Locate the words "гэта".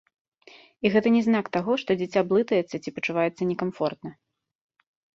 0.95-1.07